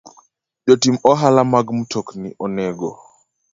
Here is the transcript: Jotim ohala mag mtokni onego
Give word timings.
Jotim 0.65 0.95
ohala 1.11 1.41
mag 1.51 1.67
mtokni 1.77 2.29
onego 2.43 2.89